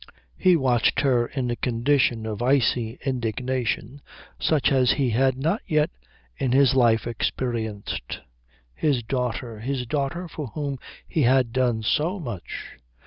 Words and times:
He 0.35 0.55
watched 0.55 1.01
her 1.01 1.27
in 1.27 1.51
a 1.51 1.55
condition 1.55 2.25
of 2.25 2.41
icy 2.41 2.97
indignation 3.05 4.01
such 4.39 4.71
as 4.71 4.93
he 4.93 5.11
had 5.11 5.37
not 5.37 5.61
yet 5.67 5.91
in 6.39 6.53
his 6.53 6.73
life 6.73 7.05
experienced. 7.05 8.17
His 8.73 9.03
daughter. 9.03 9.59
His 9.59 9.85
daughter 9.85 10.27
for 10.27 10.47
whom 10.47 10.79
he 11.07 11.21
had 11.21 11.53
done 11.53 11.83
so 11.83 12.19
much. 12.19 12.79